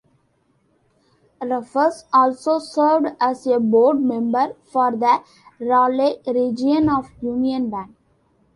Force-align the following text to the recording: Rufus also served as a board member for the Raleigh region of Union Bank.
Rufus 1.43 2.05
also 2.11 2.57
served 2.57 3.15
as 3.19 3.45
a 3.45 3.59
board 3.59 4.01
member 4.01 4.55
for 4.63 4.89
the 4.91 5.21
Raleigh 5.59 6.19
region 6.25 6.89
of 6.89 7.11
Union 7.21 7.69
Bank. 7.69 7.95